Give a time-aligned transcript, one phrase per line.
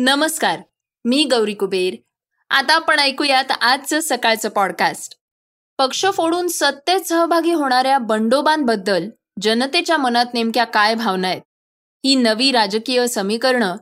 [0.00, 0.60] नमस्कार
[1.04, 1.94] मी गौरी कुबेर.
[2.50, 5.14] आता आपण ऐकूयात आजचं सकाळचं पॉडकास्ट
[5.78, 9.08] पक्ष फोडून सत्तेत सहभागी होणाऱ्या बंडोबांबद्दल
[9.42, 11.40] जनतेच्या मनात नेमक्या काय भावना आहेत?
[12.04, 13.76] ही नवी राजकीय समीकरणं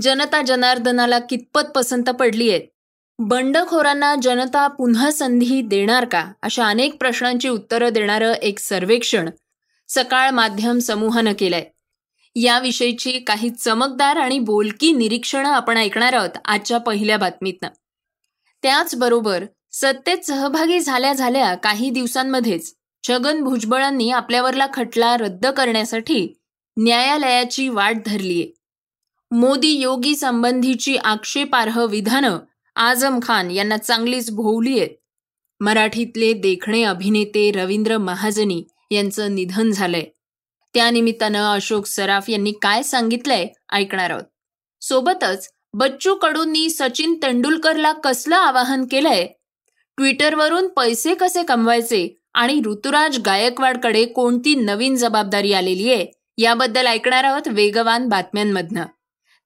[0.00, 2.62] जनता जनार्दनाला कितपत पसंत पडली आहेत?
[3.18, 6.32] बंडखोरांना जनता पुन्हा संधी देणार का?
[6.42, 9.30] अशा अनेक प्रश्नांची उत्तरं देणारं एक सर्वेक्षण
[9.88, 11.64] सकाळ माध्यम समूहानं केलंय.
[12.42, 17.68] याविषयीची काही चमकदार आणि बोलकी निरीक्षणं आपण ऐकणार आहोत आजच्या पहिल्या बातमीतनं.
[18.62, 22.74] त्याचबरोबर सत्तेत सहभागी झाल्या झाल्या काही दिवसांमध्येच
[23.08, 26.26] छगन भुजबळांनी आपल्यावरला खटला रद्द करण्यासाठी
[26.76, 28.46] न्यायालयाची वाट धरलीय.
[29.30, 32.38] मोदी योगी संबंधीची आक्षेपार्ह विधानं
[32.76, 34.90] आझम खान यांना चांगलीच भोवली आहेत
[35.60, 40.04] मराठीतले देखणे अभिनेते रवींद्र महाजनी यांचं निधन झालंय.
[40.74, 44.24] त्यानिमित्तानं अशोक सराफ यांनी काय सांगितलंय ऐकणार आहोत.
[44.82, 49.26] सोबतच बच्चू कडूंनी सचिन तेंडुलकरला कसलं आवाहन केलंय?
[49.98, 56.06] ट्विटरवरून पैसे कसे कमवायचे आणि ऋतुराज गायकवाडकडे कोणती नवीन जबाबदारी आलेली आहे
[56.38, 58.84] याबद्दल ऐकणार आहोत वेगवान बातम्यांमधनं.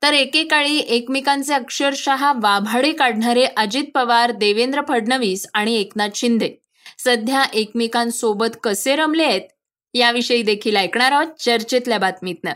[0.03, 6.51] तर एकेकाळी एकमेकांचे अक्षरशः वाभाडे काढणारे अजित पवार देवेंद्र फडणवीस आणि एकनाथ शिंदे
[6.99, 9.49] सध्या एकमेकांसोबत कसे रमले आहेत
[9.95, 12.53] याविषयी देखील ऐकणार आहोत चर्चेतल्या बातमीतनं.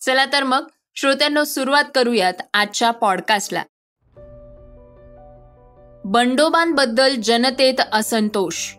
[0.00, 3.62] चला तर मग श्रोत्यांनो सुरुवात करूयात आजच्या पॉडकास्टला
[6.04, 8.74] बंडोबांबद्दल जनतेत असंतोष.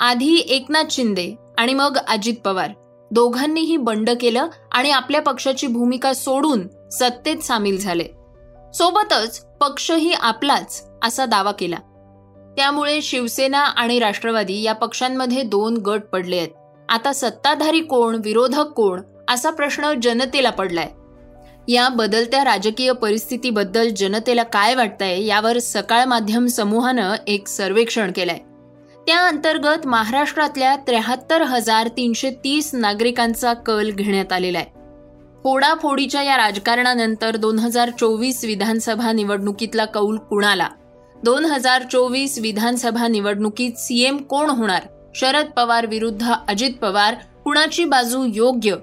[0.00, 2.70] आधी एकनाथ शिंदे आणि मग अजित पवार.
[3.10, 8.04] दोघांनीही बंड केलं आणि आपल्या पक्षाची भूमिका सोडून सत्तेत सामील झाले.
[8.74, 11.76] सोबतच पक्षही आपलाच असा दावा केला.
[12.56, 16.63] त्यामुळे शिवसेना आणि राष्ट्रवादी या पक्षांमध्ये दोन गट पडले आहेत.
[16.88, 20.88] आता सत्ताधारी कोण विरोधक कोण असा प्रश्न जनतेला पडलाय.
[21.68, 28.38] या बदलत्या राजकीय परिस्थितीबद्दल जनतेला काय वाटतंय यावर सकाळ माध्यम समूहानं एक सर्वेक्षण केलंय.
[29.06, 34.72] त्या अंतर्गत महाराष्ट्रातल्या त्र्याहत्तर हजार तीनशे तीस नागरिकांचा कल घेण्यात आलेला आहे
[35.44, 40.68] फोडाफोडीच्या या राजकारणानंतर दोन हजार चोवीस विधानसभा निवडणुकीतला कौल कुणाला?
[41.22, 44.82] दोन हजार चोवीस विधानसभा निवडणुकीत सीएम कोण होणार?
[45.14, 47.14] शरद पवार विरुद्ध अजित पवार
[47.44, 48.76] कुणाची बाजू योग्य?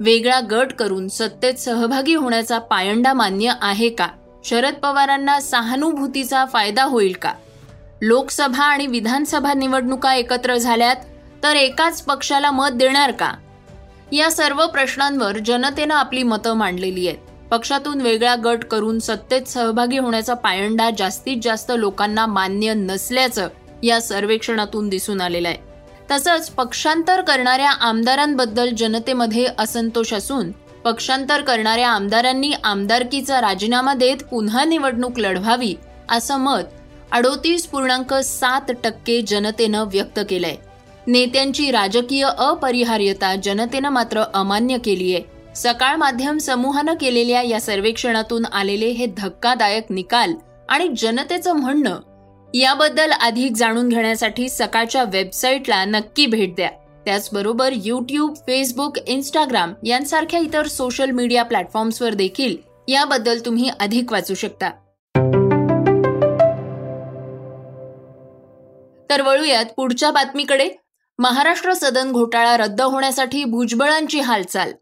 [0.00, 4.08] वेगळा गट करून सत्तेत सहभागी होण्याचा पायंडा मान्य आहे का?
[4.44, 7.32] शरद पवारांना सहानुभूतीचा फायदा होईल का?
[8.02, 10.96] लोकसभा आणि विधानसभा निवडणुका एकत्र झाल्यात
[11.42, 13.32] तर एकाच पक्षाला मत देणार का?
[14.12, 17.18] या सर्व प्रश्नांवर जनतेनं आपली मतं मांडलेली आहेत.
[17.50, 23.48] पक्षातून वेगळा गट करून सत्तेत सहभागी होण्याचा पायंडा जास्तीत जास्त लोकांना मान्य नसल्याचं
[23.82, 25.58] या सर्वेक्षणातून दिसून आलेलं आहे.
[26.10, 30.50] तसंच पक्षांतर करणाऱ्या आमदारांबद्दल जनतेमध्ये असंतोष असून
[30.84, 35.74] पक्षांतर करणाऱ्या आमदारांनी आमदारकीचा राजीनामा देत पुन्हा निवडणूक लढवावी
[36.10, 36.62] असं मत
[37.12, 40.56] अडोतीस पूर्णांक सात टक्के जनतेनं व्यक्त केलंय.
[41.06, 45.22] नेत्यांची राजकीय अपरिहार्यता जनतेनं मात्र अमान्य केली आहे.
[45.54, 50.34] सकाळ माध्यम समूहानं केलेल्या या सर्वेक्षणातून आलेले हे धक्कादायक निकाल
[50.68, 52.00] आणि जनतेचं म्हणणं
[52.54, 56.70] याबद्दल अधिक जाणून घेण्यासाठी सकाळच्या वेबसाईटला नक्की भेट द्या.
[57.04, 62.56] त्याचबरोबर यूट्यूब फेसबुक इंस्टाग्राम यांसारख्या इतर सोशल मीडिया प्लॅटफॉर्म्सवर देखील
[62.88, 64.70] याबद्दल तुम्ही अधिक वाचू शकता.
[69.10, 70.68] तर वळूयात पुढच्या बातमीकडे.
[71.18, 74.72] महाराष्ट्र सदन घोटाळा रद्द होण्यासाठी भुजबळांची हालचाल.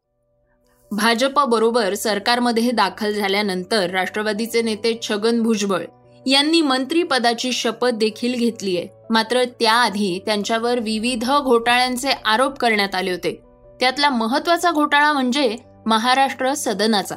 [0.90, 5.84] भाजप बरोबर सरकारमध्ये दाखल झाल्यानंतर राष्ट्रवादीचे नेते छगन भुजबळ
[6.26, 13.40] यांनी मंत्रीपदाची शपथ देखील घेतली आहे मात्र त्याआधी त्यांच्यावर विविध घोटाळ्यांचे आरोप करण्यात आले होते.
[13.80, 17.16] त्यातला महत्त्वाचा घोटाळा म्हणजे महाराष्ट्र सदनाचा.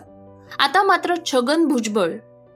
[0.60, 2.12] आता मात्र छगन भुजबळ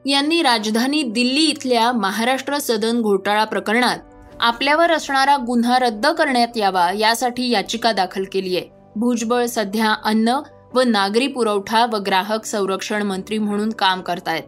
[0.05, 3.97] यांनी राजधानी दिल्ली इथल्या महाराष्ट्र सदन घोटाळा प्रकरणात
[4.39, 10.39] आपल्यावर असणारा गुन्हा रद्द करण्यात यावा यासाठी याचिका दाखल केली आहे भुजबळ सध्या अन्न
[10.73, 14.43] व नागरी पुरवठा व ग्राहक संरक्षण मंत्री म्हणून काम करतायत.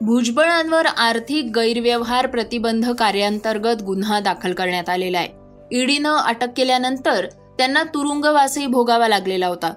[0.00, 5.28] भुजबळांवर आर्थिक गैरव्यवहार प्रतिबंध कार्याअंतर्गत गुन्हा दाखल करण्यात आलेला आहे.
[5.72, 7.26] ईडीनं अटक केल्यानंतर
[7.58, 9.72] त्यांना तुरुंगवासही भोगावा लागलेला होता.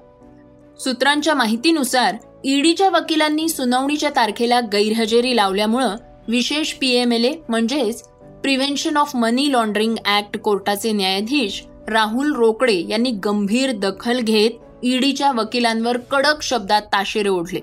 [0.80, 5.96] सूत्रांच्या माहितीनुसार ईडीच्या वकिलांनी सुनावणीच्या तारखेला गैरहजेरी लावल्यामुळं
[6.28, 8.04] विशेष पीएमएलए म्हणजेच
[8.44, 14.52] prevention of money laundering act कोर्टाचे न्यायाधीश राहुल रोकडे यांनी गंभीर दखल घेत
[14.84, 17.60] ईडीच्या वकिलांवर कडक शब्दात ताशेरे ओढले.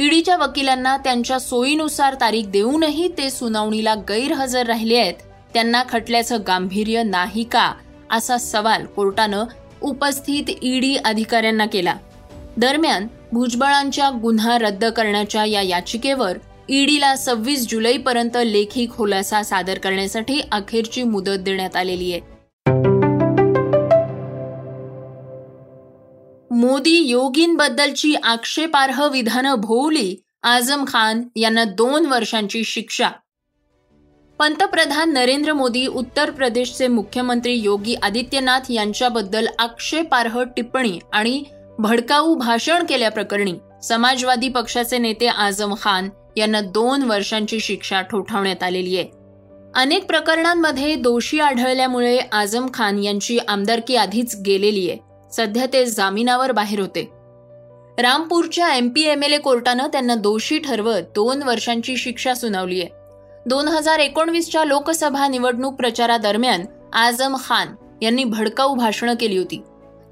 [0.00, 5.14] ईडीच्या वकिलांना त्यांच्या सोयीनुसार तारीख देऊनही ते सुनावणीला गैरहजर राहिले आहेत.
[5.54, 7.72] त्यांना खटल्याचं गांभीर्य नाही का?
[8.10, 9.44] असा सवाल कोर्टानं
[9.82, 11.94] उपस्थित ईडी अधिकाऱ्यांना केला.
[12.56, 16.38] दरम्यान भुजबळांच्या गुन्हा रद्द करण्याच्या या याचिकेवर
[16.68, 22.39] ईडीला सव्वीस जुलैपर्यंत लेखी खुलासा सादर करण्यासाठी अखेरची मुदत देण्यात आलेली आहे.
[26.50, 33.10] मोदी योगींबद्दलची आक्षेपार्ह विधानं भोवली आझम खान यांना दोन वर्षांची शिक्षा.
[34.38, 41.42] पंतप्रधान नरेंद्र मोदी उत्तर प्रदेशचे मुख्यमंत्री योगी आदित्यनाथ यांच्याबद्दल आक्षेपार्ह टिप्पणी आणि
[41.78, 49.08] भडकाऊ भाषण केल्याप्रकरणी समाजवादी पक्षाचे नेते आझम खान यांना दोन वर्षांची शिक्षा ठोठावण्यात आलेली आहे.
[49.74, 55.09] अनेक प्रकरणांमध्ये दोषी आढळल्यामुळे आझम खान यांची आमदारकी आधीच गेलेली आहे.
[55.32, 57.08] सध्या ते जामिनावर बाहेर होते.
[57.98, 62.88] रामपूरच्या M P M L A कोर्टानं त्यांना दोषी ठरवत दोन वर्षांची शिक्षा सुनावली आहे.
[63.46, 69.62] दोन हजार एकोणवीसच्या लोकसभा निवडणूक प्रचारादरम्यान आझम खान यांनी भडकाऊ भाषणं केली होती.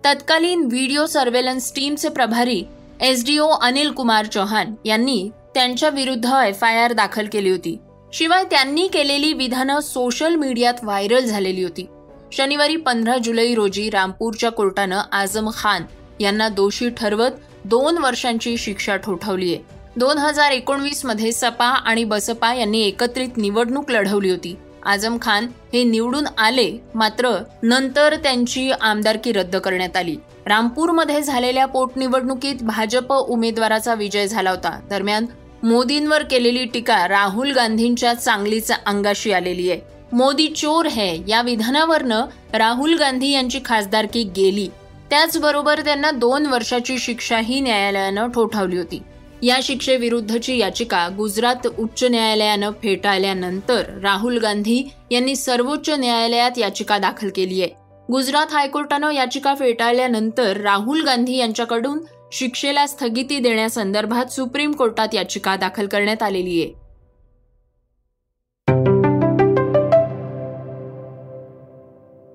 [0.05, 2.63] तत्कालीन व्हिडिओ सर्वेलन्स टीमचे प्रभारी
[3.01, 7.77] S D O Anil Kumar Chauhan यांनी त्यांच्या विरुद्ध एफ आय आर दाखल केली होती.
[8.13, 11.87] शिवाय त्यांनी केलेली विधानं सोशल मीडियात व्हायरल झालेली होती.
[12.33, 15.85] शनिवारी पंधरा जुलै रोजी रामपूरच्या कोर्टानं आझम खान
[16.21, 17.31] यांना दोषी ठरवत
[17.65, 24.31] दोन वर्षांची शिक्षा ठोठावली आहे दोन हजार एकोणवीसमध्ये सपा आणि बसपा यांनी एकत्रित निवडणूक लढवली
[24.31, 24.55] होती.
[24.87, 27.31] आझम खान हे निवडून आले मात्र
[27.63, 30.17] नंतर त्यांची आमदारकी रद्द करण्यात आली.
[30.47, 34.79] रामपूरमध्ये झालेल्या पोटनिवडणुकीत भाजप उमेदवाराचा विजय झाला होता.
[34.91, 35.27] दरम्यान
[35.63, 39.81] मोदींवर केलेली टीका राहुल गांधींच्या चांगलीच अंगाशी आलेली आहे
[40.13, 44.69] मोदी चोर है या विधानावरनं राहुल गांधी यांची खासदारकी गेली.
[45.11, 49.03] त्याचबरोबर त्यांना दोन वर्षाची शिक्षाही न्यायालयानं ठोठावली होती.
[49.43, 57.63] या शिक्षेविरुद्धची याचिका गुजरात उच्च न्यायालयानं फेटाळल्यानंतर राहुल गांधी यांनी सर्वोच्च न्यायालयात याचिका दाखल केली
[57.63, 57.71] आहे.
[58.13, 61.99] गुजरात हायकोर्टानं याचिका फेटाळल्यानंतर राहुल गांधी यांच्याकडून
[62.33, 66.88] शिक्षेला स्थगिती देण्यासंदर्भात सुप्रीम कोर्टात याचिका दाखल करण्यात आलेली आहे.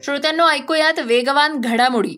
[0.06, 2.16] श्रोत्यांनो ऐकूयात वेगवान घडामोडी.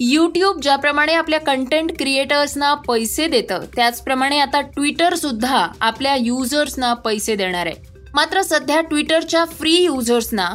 [0.00, 7.66] यूट्यूब ज्याप्रमाणे आपल्या कंटेंट क्रिएटर्सना पैसे देतं त्याचप्रमाणे आता ट्विटर सुद्धा आपल्या युजर्सना पैसे देणार
[7.66, 7.74] आहे.
[8.14, 10.50] मात्र सध्या ट्विटरच्या फ्री युजर्सना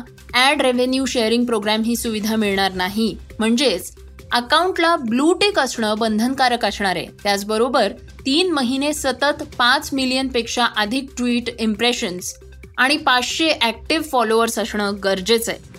[0.50, 3.18] ऍड रेव्हेन्यू शेअरिंग प्रोग्राम ही सुविधा मिळणार नाही.
[3.40, 3.96] म्हणजेच
[4.32, 7.08] अकाउंटला ब्लू टेक असणं बंधनकारक असणार आहे.
[7.24, 7.94] त्याचबरोबर
[8.26, 12.34] तीन महिने सतत पाच मिलियनपेक्षा अधिक ट्विट इम्प्रेशन्स
[12.78, 15.76] आणि पाचशे ऍक्टिव्ह फॉलोअर्स असणं गरजेचं आहे.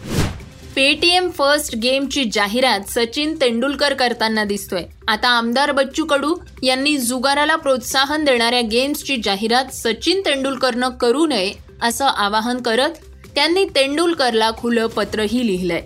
[0.75, 4.83] पेटीएम फर्स्ट गेमची जाहिरात सचिन तेंडुलकर करताना दिसतोय.
[5.09, 11.53] आता आमदार बच्चू कडू यांनी जुगाराला प्रोत्साहन देणाऱ्या गेम्सची जाहिरात सचिन तेंडुलकरनं करू नये
[11.83, 12.91] असं आवाहन करत
[13.35, 15.83] त्यांनी तेंडुलकरला खुलं पत्रही लिहिलंय.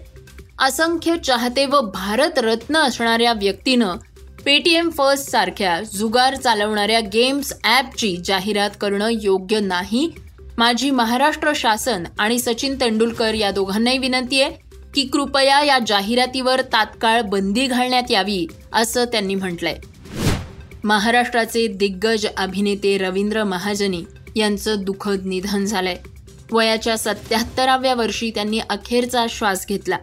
[0.59, 3.97] असंख्य चाहते व भारतरत्न असणाऱ्या व्यक्तीनं
[4.45, 10.11] पेटीएम फर्स्ट सारख्या जुगार चालवणाऱ्या गेम्स ॲपची जाहिरात करणं योग्य नाही
[10.63, 14.51] माझी महाराष्ट्र शासन आणि सचिन तेंडुलकर या दोघांनाही विनंती आहे
[14.95, 19.77] की कृपया या जाहिरातीवर तात्काळ बंदी घालण्यात यावी असं त्यांनी म्हटलंय.
[20.85, 24.03] महाराष्ट्राचे दिग्गज अभिनेते रवींद्र महाजनी
[24.37, 25.97] यांचं दुःखद निधन झालंय.
[26.53, 29.97] वयाच्या सत्याहत्तराव्या वर्षी त्यांनी अखेरचा श्वास घेतला.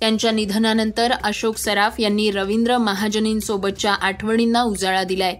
[0.00, 5.36] त्यांच्या निधनानंतर अशोक सराफ यांनी रवींद्र महाजनींसोबतच्या आठवणींना उजाळा दिलाय.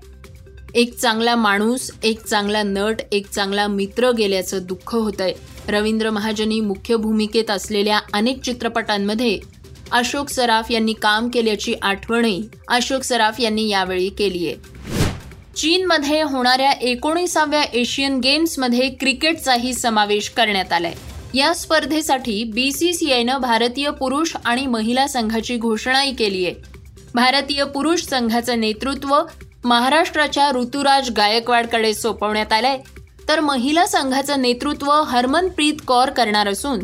[0.74, 5.32] एक चांगला माणूस एक चांगला नट एक चांगला मित्र गेल्याचं दुःख होतंय.
[5.68, 9.38] रवींद्र महाजनी मुख्य भूमिकेत असलेल्या अनेक चित्रपटांमध्ये
[9.92, 14.56] अशोक सराफ यांनी काम केल्याची आठवणही अशोक सराफ यांनी यावेळी केली आहे
[15.56, 20.94] चीनमध्ये होणाऱ्या एकोणीसाव्या एशियन गेम्समध्ये क्रिकेटचाही समावेश करण्यात आलाय.
[21.34, 26.54] या स्पर्धेसाठी बीसीसीआयनं भारतीय पुरुष आणि महिला संघाची घोषणाही केली आहे
[27.14, 29.16] भारतीय पुरुष संघाचं नेतृत्व
[29.64, 32.78] महाराष्ट्राच्या ऋतुराज गायकवाडकडे सोपवण्यात आलंय.
[33.28, 36.80] तर महिला संघाचं नेतृत्व हरमनप्रीत कौर करणार असून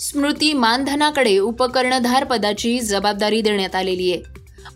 [0.00, 4.22] स्मृती मानधनाकडे उपकर्णधार पदाची जबाबदारी देण्यात आलेली आहे.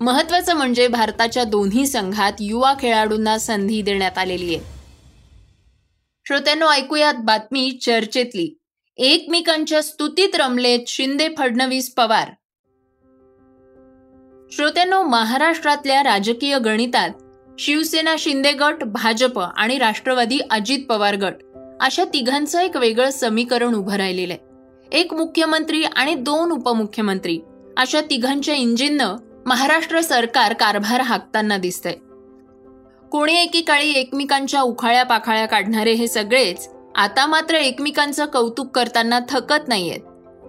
[0.00, 4.64] महत्वाचं म्हणजे भारताच्या दोन्ही संघात युवा खेळाडूंना संधी देण्यात आलेली आहे.
[6.26, 8.58] श्रोत्यांनो ऐकूयात बातमी चर्चेतली.
[8.96, 12.30] एकमेकांच्या स्तुतीत रमलेत शिंदे फडणवीस पवार.
[14.52, 17.10] श्रोत्यांनो महाराष्ट्रातल्या राजकीय गणितात
[17.58, 21.34] शिवसेना शिंदे गट भाजप आणि राष्ट्रवादी अजित पवार गट
[21.80, 24.98] अशा तिघांचं एक वेगळं समीकरण उभं राहिलेलं आहे.
[25.00, 27.38] एक मुख्यमंत्री आणि दोन उपमुख्यमंत्री
[27.76, 29.16] अशा तिघांच्या इंजिननं
[29.46, 31.94] महाराष्ट्र सरकार कारभार हाकताना दिसतंय.
[33.10, 40.00] कोणी एकेकाळी एकमेकांच्या उखाळ्या पाखाळ्या काढणारे हे सगळेच आता मात्र एकमेकांचं कौतुक करताना थकत नाहीयेत.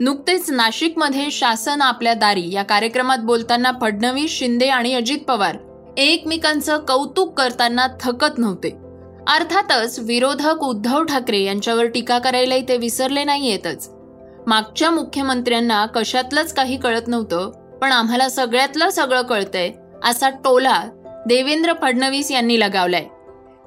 [0.02, 5.58] नुकतेच नाशिकमध्ये शासन आपल्या दारी या कार्यक्रमात बोलताना फडणवीस शिंदे आणि अजित पवार
[5.98, 8.70] एकमेकांचं कौतुक करताना थकत नव्हते.
[9.28, 13.90] अर्थातच विरोधक उद्धव ठाकरे यांच्यावर टीका करायलाही ते विसरले नाहीयेतच.
[14.48, 19.72] मागच्या मुख्यमंत्र्यांना कशातलंच काही कळत नव्हतं पण आम्हाला सगळ्यातलं सगळं कळतंय
[20.04, 20.82] असा टोला
[21.28, 23.06] देवेंद्र फडणवीस यांनी लगावलाय.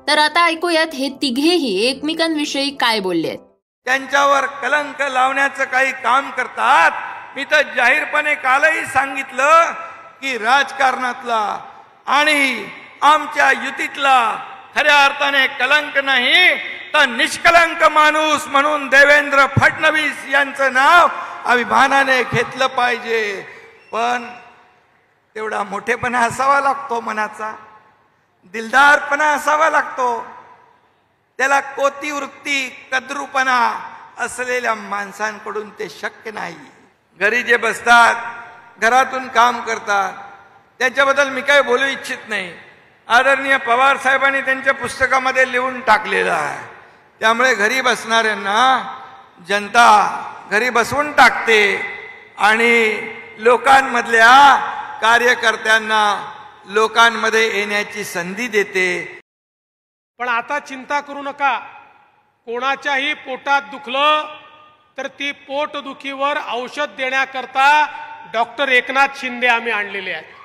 [0.08, 3.38] तर आता ऐकूयात हे तिघेही एकमेकांविषयी काय बोलले आहेत.
[3.86, 6.90] त्यांच्यावर कलंक लावण्याचं काही काम करतात.
[7.36, 9.72] मी तर जाहीरपणे कालही सांगितलं
[10.22, 11.58] की राजकारणातला
[12.06, 12.68] आणि
[13.02, 14.36] आमच्या युतीतला
[14.74, 16.54] खऱ्या अर्थाने कलंक नाही
[16.94, 21.08] तर निष्कलंक माणूस म्हणून देवेंद्र फडणवीस यांचं नाव
[21.44, 23.46] अभिमानाने घेतलं पाहिजे.
[23.92, 24.28] पण
[25.36, 27.52] तेवढा मोठेपणा असावा लागतो मनाचा
[28.54, 30.26] दिलदारपणा असावा लागतो.
[31.38, 33.58] त्याला कोती वृत्ती कद्रूपणा
[34.18, 36.56] असलेल्या माणसांकडून ते शक्य नाही.
[37.20, 38.14] घरी जे बसतात
[38.80, 40.12] घरातून काम करतात
[40.78, 42.52] त्याच्याबद्दल मी काही बोलू इच्छित नाही.
[43.08, 46.58] आदरणीय पवार साहेबांनी त्यांच्या पुस्तकामध्ये लिहून टाकलेलं आहे.
[47.20, 48.58] त्यामुळे घरी बसणाऱ्यांना
[49.48, 49.86] जनता
[50.50, 51.60] घरी बसवून टाकते
[52.38, 53.00] आणि
[53.38, 54.56] लोकांमधल्या
[55.02, 56.02] कार्यकर्त्यांना
[56.66, 59.20] लोकांमध्ये येण्याची संधी देते.
[60.18, 61.58] पण आता चिंता करू नका.
[62.46, 64.36] कोणाच्याही पोटात दुखलं
[64.98, 67.68] तर ती पोटदुखीवर औषध देण्याकरता
[68.32, 70.35] डॉक्टर एकनाथ शिंदे आम्ही आणलेले आहेत.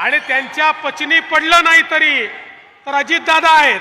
[0.00, 2.26] आणि त्यांच्या पचनी पडलं नाही तरी
[2.86, 3.80] तर अजितदादा आहेत.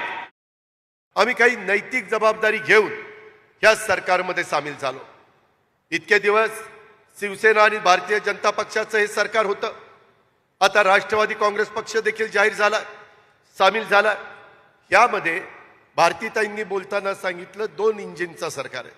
[1.16, 2.92] आम्ही काही नैतिक जबाबदारी घेऊन
[3.64, 5.00] या सरकारमध्ये सामील झालो.
[5.92, 6.50] इतके दिवस
[7.18, 9.74] शिवसेना आणि भारतीय जनता पक्षाचं हे सरकार होतं.
[10.62, 12.80] आता राष्ट्रवादी काँग्रेस पक्ष देखील जाहीर झाला
[13.58, 14.14] सामील झाला.
[14.92, 15.40] यामध्ये
[15.98, 18.94] भारतीताईंनी बोलताना सांगितलं दोन इंजिनचं सरकार आहे.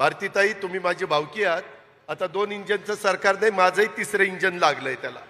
[0.00, 1.62] भारतीताई तुम्ही माझी भावकी आहात.
[2.08, 5.20] आता दोन इंजिनचं सरकार नाही माझंही तिसरं इंजन लागलंय त्याला.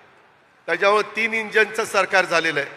[0.69, 2.69] त्याच्यामुळे तीन इंजनचं सरकार झालेलं आहे.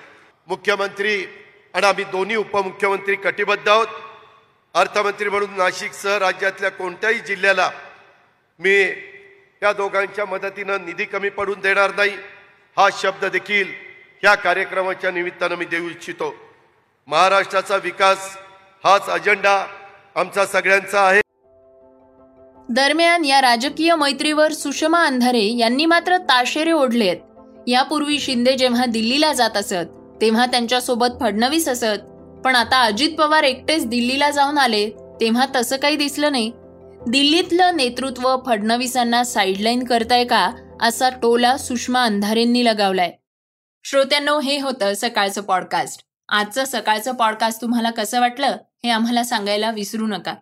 [0.47, 1.25] मुख्यमंत्री
[1.73, 3.87] आणि आम्ही दोन्ही उपमुख्यमंत्री कटिबद्ध आहोत.
[4.73, 7.69] अर्थमंत्री म्हणून नाशिकसह राज्यातल्या कोणत्याही जिल्ह्याला
[8.59, 8.75] मी
[9.63, 12.15] या दोघांच्या मदतीनं निधी कमी पडून देणार नाही.
[12.77, 13.71] हा शब्द देखील
[14.23, 16.33] या कार्यक्रमाच्या निमित्तानं मी देऊ इच्छितो.
[17.07, 18.37] महाराष्ट्राचा विकास
[18.83, 19.65] हाच अजेंडा
[20.15, 21.21] आमचा सगळ्यांचा आहे.
[22.69, 27.30] दरम्यान या राजकीय मैत्रीवर सुषमा अंधारे यांनी मात्र ताशेरे ओढले आहेत
[27.67, 32.09] यापूर्वी शिंदे जेव्हा दिल्लीला जात असत तेव्हा त्यांच्यासोबत फडणवीस असत.
[32.45, 36.51] पण आता अजित पवार एकटेच दिल्लीला जाऊन आले तेव्हा तसं काही दिसलं नाही.
[37.07, 40.51] दिल्लीतलं नेतृत्व फडणवीसांना साईडलाईन करताय का
[40.81, 43.11] असा टोला सुषमा अंधारेंनी लगावलाय.
[43.83, 50.07] श्रोत्यांनो हे होतं सकाळचं पॉडकास्ट आजचं सकाळचं पॉडकास्ट तुम्हाला कसं वाटलं हे आम्हाला सांगायला विसरू
[50.07, 50.35] नका.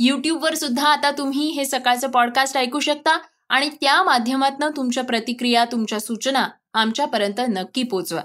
[0.00, 3.18] युट्यूबवर सुद्धा आता तुम्ही हे सकाळचं पॉडकास्ट ऐकू शकता
[3.48, 8.22] आणि त्या माध्यमातून तुमच्या प्रतिक्रिया तुमच्या सूचना आमच्यापर्यंत नक्की पोचवा.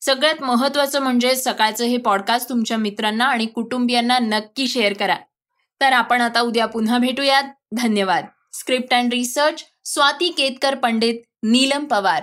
[0.00, 5.16] सगळ्यात महत्वाचं म्हणजे सकाळचं हे पॉडकास्ट तुमच्या मित्रांना आणि कुटुंबियांना नक्की शेअर करा.
[5.80, 7.42] तर आपण आता उद्या पुन्हा भेटूयात.
[7.72, 8.24] धन्यवाद.
[8.52, 12.22] Script and research Swati Ketkar Pandit Neelam Pawar.